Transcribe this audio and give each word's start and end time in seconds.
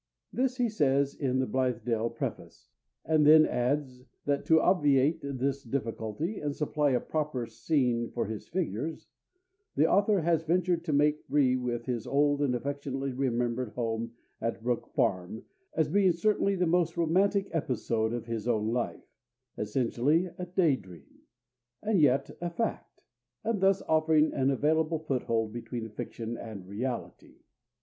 This 0.33 0.57
he 0.57 0.67
says 0.67 1.13
in 1.13 1.37
The 1.37 1.45
Blithedale 1.45 2.09
preface, 2.09 2.69
and 3.05 3.23
then 3.23 3.45
adds 3.45 4.01
that, 4.25 4.45
to 4.47 4.59
obviate 4.59 5.19
this 5.21 5.61
difficulty 5.63 6.39
and 6.39 6.55
supply 6.55 6.89
a 6.89 6.99
proper 6.99 7.45
scene 7.45 8.09
for 8.09 8.25
his 8.25 8.47
figures, 8.47 9.09
"the 9.75 9.85
author 9.85 10.21
has 10.21 10.41
ventured 10.41 10.83
to 10.85 10.91
make 10.93 11.21
free 11.27 11.55
with 11.55 11.85
his 11.85 12.07
old 12.07 12.41
and 12.41 12.55
affectionately 12.55 13.11
remembered 13.13 13.73
home 13.73 14.13
at 14.41 14.63
Brook 14.63 14.87
Farm 14.87 15.45
as 15.75 15.87
being 15.87 16.13
certainly 16.13 16.55
the 16.55 16.65
most 16.65 16.97
romantic 16.97 17.47
episode 17.51 18.11
of 18.11 18.25
his 18.25 18.47
own 18.47 18.69
life, 18.69 19.05
essentially 19.55 20.31
a 20.39 20.47
day 20.47 20.75
dream, 20.77 21.19
and 21.83 22.01
yet 22.01 22.31
a 22.41 22.49
fact, 22.49 23.03
and 23.43 23.61
thus 23.61 23.83
offering 23.83 24.33
an 24.33 24.49
available 24.49 24.97
foothold 24.97 25.53
between 25.53 25.89
fiction 25.91 26.37
and 26.37 26.67
reality." 26.67 27.35